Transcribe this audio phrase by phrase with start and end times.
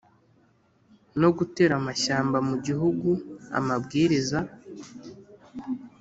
[1.21, 3.09] No gutera amashyamba mu gihugu
[3.59, 4.39] amabwiriza